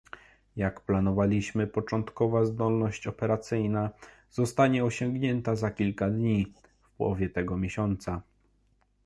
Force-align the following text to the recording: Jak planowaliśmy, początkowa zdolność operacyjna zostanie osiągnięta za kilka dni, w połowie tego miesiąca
Jak 0.55 0.81
planowaliśmy, 0.81 1.67
początkowa 1.67 2.45
zdolność 2.45 3.07
operacyjna 3.07 3.89
zostanie 4.31 4.83
osiągnięta 4.85 5.55
za 5.55 5.71
kilka 5.71 6.09
dni, 6.09 6.53
w 6.81 6.91
połowie 6.91 7.29
tego 7.29 7.57
miesiąca 7.57 8.21